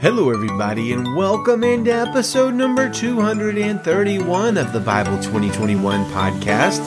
[0.00, 6.80] Hello, everybody, and welcome into episode number 231 of the Bible 2021 podcast.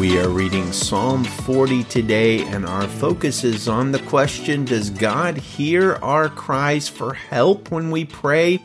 [0.00, 5.36] We are reading Psalm 40 today, and our focus is on the question Does God
[5.36, 8.60] hear our cries for help when we pray?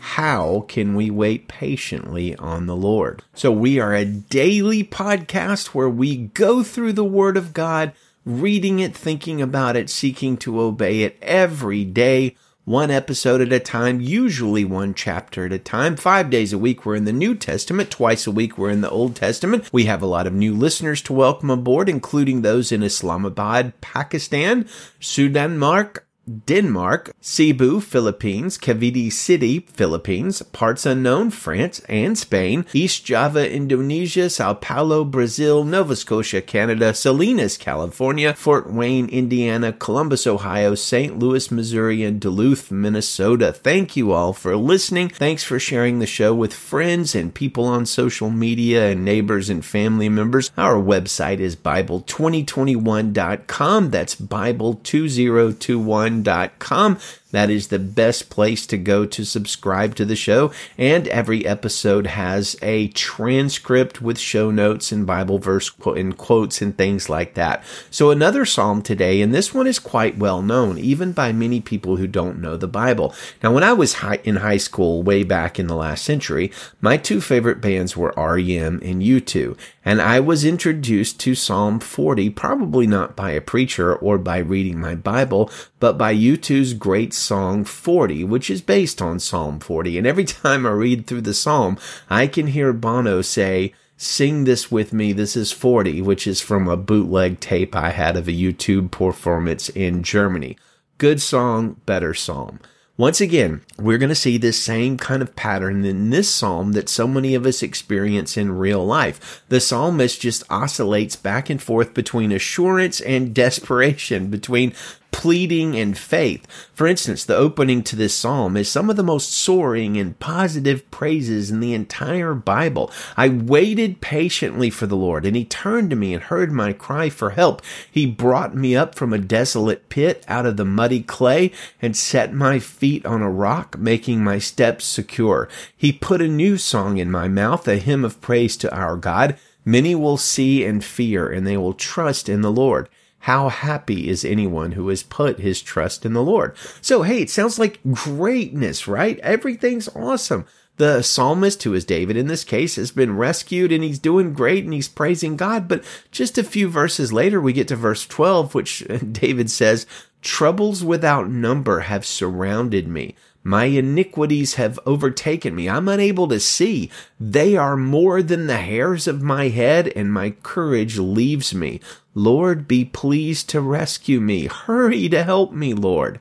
[0.00, 3.22] How can we wait patiently on the Lord?
[3.34, 7.92] So, we are a daily podcast where we go through the Word of God
[8.28, 12.36] reading it, thinking about it, seeking to obey it every day,
[12.66, 15.96] one episode at a time, usually one chapter at a time.
[15.96, 17.90] Five days a week, we're in the New Testament.
[17.90, 19.70] Twice a week, we're in the Old Testament.
[19.72, 24.68] We have a lot of new listeners to welcome aboard, including those in Islamabad, Pakistan,
[25.00, 33.48] Sudan, Mark, Denmark, Cebu, Philippines, Cavite City, Philippines, parts unknown, France and Spain, East Java,
[33.50, 41.18] Indonesia, Sao Paulo, Brazil, Nova Scotia, Canada, Salinas, California, Fort Wayne, Indiana, Columbus, Ohio, St.
[41.18, 43.50] Louis, Missouri, and Duluth, Minnesota.
[43.52, 45.08] Thank you all for listening.
[45.08, 49.64] Thanks for sharing the show with friends and people on social media and neighbors and
[49.64, 50.50] family members.
[50.58, 53.90] Our website is Bible2021.com.
[53.90, 56.17] That's Bible2021
[56.58, 56.96] com.
[57.30, 60.50] That is the best place to go to subscribe to the show.
[60.78, 66.76] And every episode has a transcript with show notes and Bible verse and quotes and
[66.76, 67.62] things like that.
[67.90, 71.96] So another psalm today, and this one is quite well known, even by many people
[71.96, 73.14] who don't know the Bible.
[73.42, 76.96] Now, when I was high, in high school, way back in the last century, my
[76.96, 79.56] two favorite bands were REM and U2.
[79.84, 84.78] And I was introduced to Psalm 40, probably not by a preacher or by reading
[84.78, 89.98] my Bible, but by U2's great song 40, which is based on Psalm 40.
[89.98, 94.70] And every time I read through the psalm, I can hear Bono say, Sing this
[94.70, 95.12] with me.
[95.12, 99.68] This is 40, which is from a bootleg tape I had of a U2 performance
[99.70, 100.56] in Germany.
[100.98, 102.60] Good song, better psalm.
[102.96, 106.88] Once again, we're going to see this same kind of pattern in this psalm that
[106.88, 109.44] so many of us experience in real life.
[109.48, 114.74] The psalmist just oscillates back and forth between assurance and desperation, between
[115.10, 116.46] pleading and faith.
[116.72, 120.88] For instance, the opening to this psalm is some of the most soaring and positive
[120.90, 122.90] praises in the entire Bible.
[123.16, 127.08] I waited patiently for the Lord, and he turned to me and heard my cry
[127.08, 127.62] for help.
[127.90, 131.50] He brought me up from a desolate pit out of the muddy clay
[131.82, 135.48] and set my feet on a rock, making my steps secure.
[135.76, 139.36] He put a new song in my mouth, a hymn of praise to our God.
[139.64, 142.88] Many will see and fear, and they will trust in the Lord.
[143.20, 146.56] How happy is anyone who has put his trust in the Lord?
[146.80, 149.18] So, hey, it sounds like greatness, right?
[149.20, 150.46] Everything's awesome.
[150.76, 154.62] The psalmist, who is David in this case, has been rescued and he's doing great
[154.62, 155.66] and he's praising God.
[155.66, 159.86] But just a few verses later, we get to verse 12, which David says,
[160.22, 163.16] Troubles without number have surrounded me.
[163.48, 165.70] My iniquities have overtaken me.
[165.70, 166.90] I'm unable to see.
[167.18, 171.80] They are more than the hairs of my head, and my courage leaves me.
[172.14, 174.48] Lord, be pleased to rescue me.
[174.48, 176.20] Hurry to help me, Lord.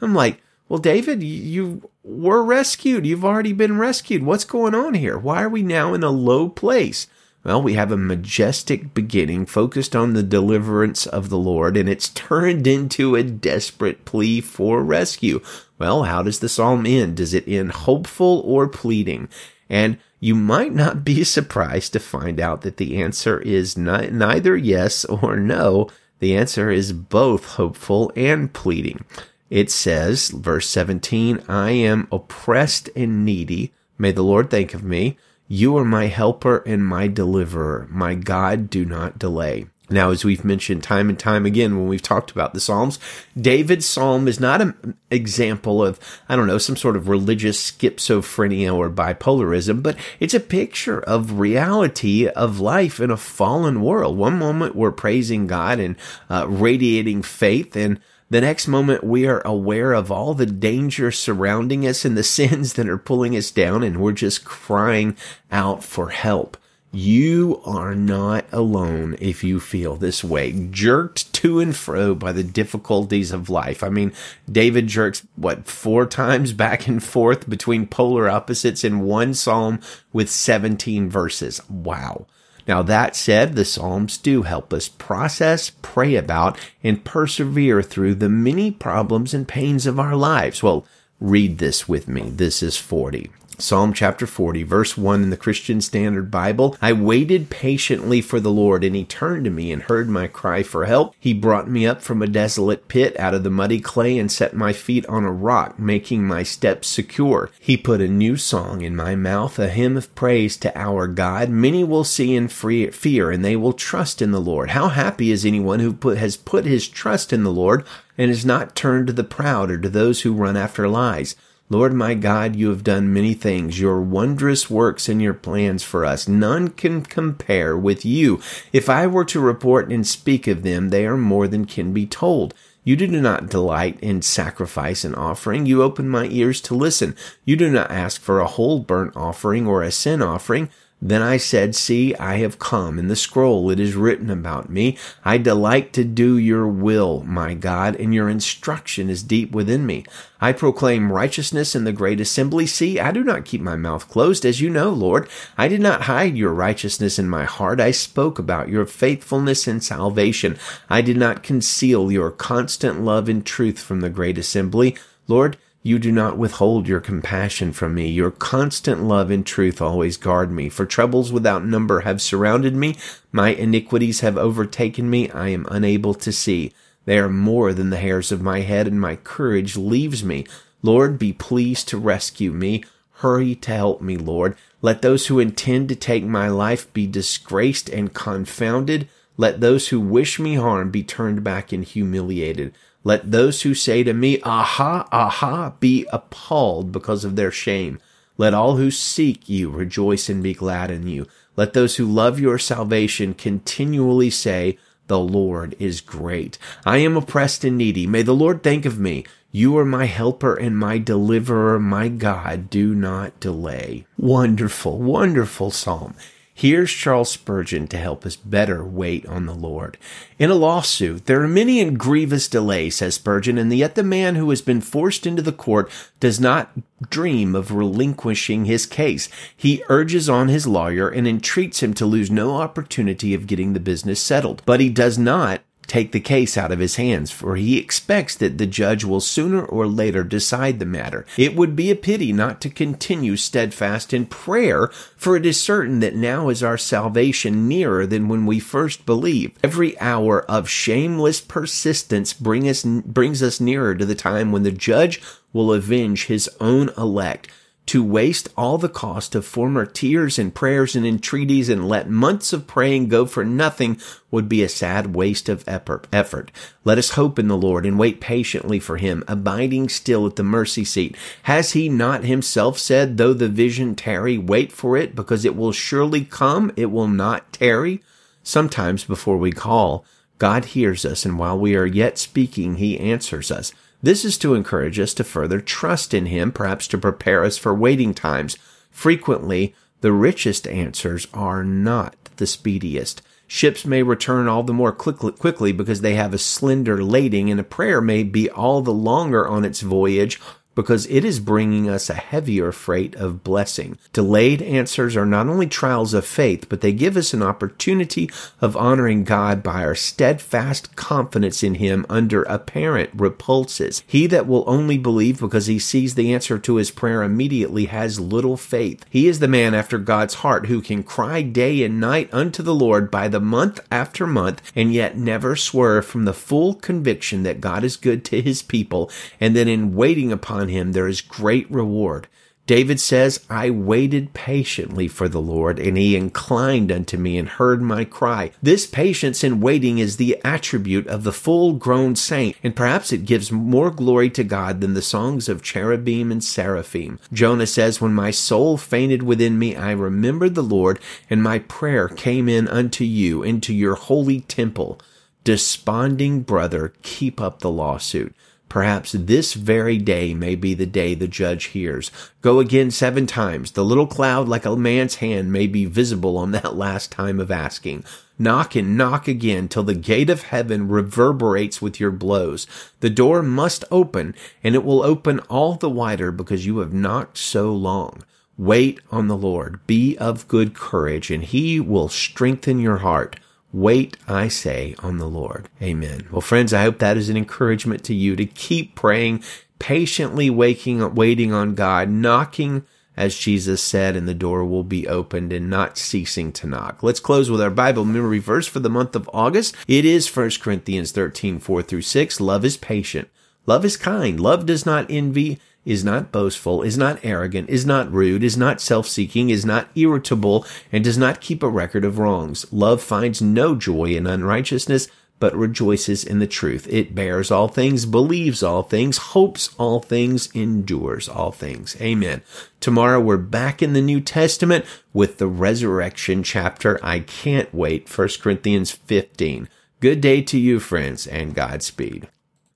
[0.00, 3.06] I'm like, well, David, you were rescued.
[3.06, 4.22] You've already been rescued.
[4.22, 5.18] What's going on here?
[5.18, 7.08] Why are we now in a low place?
[7.42, 12.08] Well, we have a majestic beginning focused on the deliverance of the Lord, and it's
[12.10, 15.40] turned into a desperate plea for rescue.
[15.78, 17.16] Well, how does the psalm end?
[17.16, 19.28] Does it end hopeful or pleading?
[19.70, 25.04] And you might not be surprised to find out that the answer is neither yes
[25.04, 25.88] or no.
[26.18, 29.04] The answer is both hopeful and pleading.
[29.50, 33.72] It says, verse 17, I am oppressed and needy.
[33.96, 35.16] May the Lord think of me.
[35.46, 37.88] You are my helper and my deliverer.
[37.90, 39.66] My God, do not delay.
[39.90, 42.98] Now, as we've mentioned time and time again when we've talked about the Psalms,
[43.40, 48.74] David's Psalm is not an example of, I don't know, some sort of religious schizophrenia
[48.74, 54.18] or bipolarism, but it's a picture of reality of life in a fallen world.
[54.18, 55.96] One moment we're praising God and
[56.28, 57.98] uh, radiating faith and
[58.30, 62.74] the next moment, we are aware of all the danger surrounding us and the sins
[62.74, 65.16] that are pulling us down, and we're just crying
[65.50, 66.56] out for help.
[66.90, 72.42] You are not alone if you feel this way, jerked to and fro by the
[72.42, 73.82] difficulties of life.
[73.84, 74.12] I mean,
[74.50, 79.80] David jerks, what, four times back and forth between polar opposites in one psalm
[80.14, 81.60] with 17 verses.
[81.68, 82.26] Wow.
[82.66, 88.28] Now, that said, the Psalms do help us process, pray about, and persevere through the
[88.28, 90.62] many problems and pains of our lives.
[90.62, 90.86] Well,
[91.18, 92.28] read this with me.
[92.28, 93.30] This is 40.
[93.60, 96.76] Psalm chapter 40, verse 1 in the Christian Standard Bible.
[96.80, 100.62] I waited patiently for the Lord, and he turned to me and heard my cry
[100.62, 101.12] for help.
[101.18, 104.54] He brought me up from a desolate pit out of the muddy clay and set
[104.54, 107.50] my feet on a rock, making my steps secure.
[107.58, 111.48] He put a new song in my mouth, a hymn of praise to our God.
[111.50, 114.70] Many will see and fear, and they will trust in the Lord.
[114.70, 117.84] How happy is anyone who put, has put his trust in the Lord
[118.16, 121.34] and is not turned to the proud or to those who run after lies.
[121.70, 126.02] Lord my God, you have done many things, your wondrous works and your plans for
[126.02, 126.26] us.
[126.26, 128.40] None can compare with you.
[128.72, 132.06] If I were to report and speak of them, they are more than can be
[132.06, 132.54] told.
[132.84, 135.66] You do not delight in sacrifice and offering.
[135.66, 137.14] You open my ears to listen.
[137.44, 140.70] You do not ask for a whole burnt offering or a sin offering.
[141.00, 142.98] Then I said, See, I have come.
[142.98, 144.98] In the scroll it is written about me.
[145.24, 150.04] I delight to do your will, my God, and your instruction is deep within me.
[150.40, 152.66] I proclaim righteousness in the great assembly.
[152.66, 155.28] See, I do not keep my mouth closed, as you know, Lord.
[155.56, 157.80] I did not hide your righteousness in my heart.
[157.80, 160.58] I spoke about your faithfulness and salvation.
[160.90, 164.96] I did not conceal your constant love and truth from the great assembly.
[165.28, 168.08] Lord, you do not withhold your compassion from me.
[168.08, 170.68] Your constant love and truth always guard me.
[170.68, 172.94] For troubles without number have surrounded me.
[173.32, 175.30] My iniquities have overtaken me.
[175.30, 176.74] I am unable to see.
[177.06, 180.46] They are more than the hairs of my head, and my courage leaves me.
[180.82, 182.84] Lord, be pleased to rescue me.
[183.20, 184.56] Hurry to help me, Lord.
[184.82, 189.08] Let those who intend to take my life be disgraced and confounded.
[189.38, 192.74] Let those who wish me harm be turned back and humiliated.
[193.08, 197.98] Let those who say to me, Aha, aha, be appalled because of their shame.
[198.36, 201.26] Let all who seek you rejoice and be glad in you.
[201.56, 204.76] Let those who love your salvation continually say,
[205.06, 206.58] The Lord is great.
[206.84, 208.06] I am oppressed and needy.
[208.06, 209.24] May the Lord think of me.
[209.50, 212.68] You are my helper and my deliverer, my God.
[212.68, 214.04] Do not delay.
[214.18, 216.14] Wonderful, wonderful psalm.
[216.58, 219.96] Here's Charles Spurgeon to help us better wait on the Lord.
[220.40, 224.34] In a lawsuit, there are many and grievous delays, says Spurgeon, and yet the man
[224.34, 225.88] who has been forced into the court
[226.18, 226.72] does not
[227.10, 229.28] dream of relinquishing his case.
[229.56, 233.78] He urges on his lawyer and entreats him to lose no opportunity of getting the
[233.78, 234.60] business settled.
[234.66, 238.58] But he does not take the case out of his hands, for he expects that
[238.58, 241.26] the judge will sooner or later decide the matter.
[241.36, 246.00] It would be a pity not to continue steadfast in prayer, for it is certain
[246.00, 249.58] that now is our salvation nearer than when we first believed.
[249.64, 254.72] Every hour of shameless persistence bring us, brings us nearer to the time when the
[254.72, 257.48] judge will avenge his own elect
[257.88, 262.52] to waste all the cost of former tears and prayers and entreaties and let months
[262.52, 263.98] of praying go for nothing
[264.30, 266.50] would be a sad waste of effort.
[266.84, 270.42] Let us hope in the Lord and wait patiently for him, abiding still at the
[270.42, 271.16] mercy seat.
[271.44, 275.72] Has he not himself said, though the vision tarry, wait for it because it will
[275.72, 278.02] surely come, it will not tarry?
[278.42, 280.04] Sometimes before we call,
[280.36, 283.72] God hears us and while we are yet speaking, he answers us.
[284.00, 287.74] This is to encourage us to further trust in Him, perhaps to prepare us for
[287.74, 288.56] waiting times.
[288.90, 293.22] Frequently, the richest answers are not the speediest.
[293.48, 297.64] Ships may return all the more quickly because they have a slender lading, and a
[297.64, 300.38] prayer may be all the longer on its voyage
[300.78, 303.98] because it is bringing us a heavier freight of blessing.
[304.12, 308.30] Delayed answers are not only trials of faith, but they give us an opportunity
[308.60, 314.04] of honoring God by our steadfast confidence in Him under apparent repulses.
[314.06, 318.20] He that will only believe because he sees the answer to his prayer immediately has
[318.20, 319.04] little faith.
[319.10, 322.74] He is the man after God's heart who can cry day and night unto the
[322.74, 327.60] Lord by the month after month and yet never swerve from the full conviction that
[327.60, 331.70] God is good to his people and that in waiting upon him there is great
[331.70, 332.28] reward.
[332.68, 337.80] David says, I waited patiently for the Lord, and he inclined unto me and heard
[337.80, 338.52] my cry.
[338.62, 343.24] This patience in waiting is the attribute of the full grown saint, and perhaps it
[343.24, 347.18] gives more glory to God than the songs of cherubim and seraphim.
[347.32, 352.06] Jonah says, When my soul fainted within me, I remembered the Lord, and my prayer
[352.06, 355.00] came in unto you, into your holy temple.
[355.42, 358.36] Desponding brother, keep up the lawsuit.
[358.68, 362.10] Perhaps this very day may be the day the judge hears.
[362.42, 363.72] Go again seven times.
[363.72, 367.50] The little cloud like a man's hand may be visible on that last time of
[367.50, 368.04] asking.
[368.38, 372.66] Knock and knock again till the gate of heaven reverberates with your blows.
[373.00, 377.38] The door must open, and it will open all the wider because you have knocked
[377.38, 378.22] so long.
[378.56, 379.84] Wait on the Lord.
[379.86, 383.40] Be of good courage, and he will strengthen your heart.
[383.72, 385.68] Wait, I say, on the Lord.
[385.82, 386.26] Amen.
[386.30, 389.44] Well, friends, I hope that is an encouragement to you to keep praying,
[389.78, 392.84] patiently waking, waiting on God, knocking
[393.18, 397.02] as Jesus said, and the door will be opened and not ceasing to knock.
[397.02, 399.74] Let's close with our Bible memory verse for the month of August.
[399.88, 402.40] It is 1 Corinthians 13, 4 through 6.
[402.40, 403.28] Love is patient.
[403.66, 404.38] Love is kind.
[404.38, 405.58] Love does not envy,
[405.88, 410.66] is not boastful, is not arrogant, is not rude, is not self-seeking, is not irritable,
[410.92, 412.70] and does not keep a record of wrongs.
[412.70, 415.08] Love finds no joy in unrighteousness,
[415.40, 416.86] but rejoices in the truth.
[416.90, 421.96] It bears all things, believes all things, hopes all things, endures all things.
[422.00, 422.42] Amen.
[422.80, 427.00] Tomorrow we're back in the New Testament with the resurrection chapter.
[427.02, 428.08] I can't wait.
[428.08, 429.68] 1 Corinthians 15.
[430.00, 432.28] Good day to you, friends, and Godspeed.